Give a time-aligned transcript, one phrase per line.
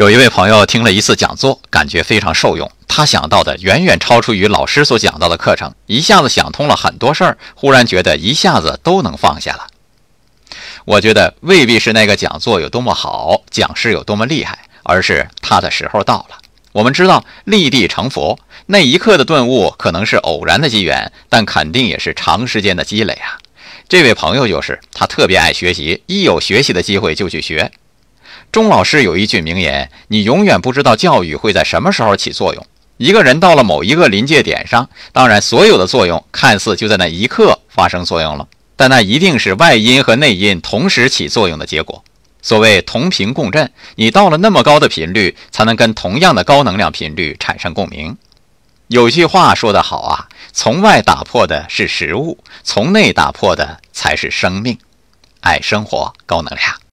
[0.00, 2.72] 有一位朋友听了一次讲座，感觉非常受用。
[2.88, 9.66] 他想到的远远超出于老师所讲到的课程，一下子想通了很多事儿，忽然觉得一下子都能放下了。
[10.86, 16.38] 我觉得未必是那个讲座有多么好，讲师有多么厉害，而是他的时候到了。
[16.72, 23.36] 我们知道立地成佛那一刻的顿悟可能是偶然的机缘，但肯定也是长时间的积累啊。
[23.86, 27.70] 这位朋友就是他，特别爱学习，一有学习的机会就去学。
[28.52, 32.66] 钟老师有一句名言：“你永远不知道教育会在什么时候起作用。
[32.96, 42.04] 一个人到了某一个临界点上，当然所有的作用看似就在那一刻发生作用了，但那一定是外因和内因同时起作用的结果。
[42.42, 48.16] 所谓同频共振，你到了那么高的频率，才能跟同样的高能量频率产生共鸣。
[48.88, 54.76] 有句话说得好啊，从外打破的是食物，从内打破的才是生命。
[55.40, 56.89] 爱生活，高能量。